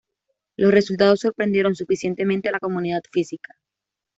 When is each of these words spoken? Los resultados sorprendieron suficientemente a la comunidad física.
Los 0.57 0.71
resultados 0.73 1.19
sorprendieron 1.19 1.75
suficientemente 1.75 2.49
a 2.49 2.53
la 2.53 2.59
comunidad 2.59 3.01
física. 3.11 3.53